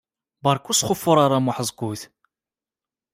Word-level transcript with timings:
Beṛka 0.43 0.67
ur 0.69 0.75
sxufur 0.77 1.17
ara 1.25 1.35
am 1.39 1.49
uḥeẓgut. 1.49 2.01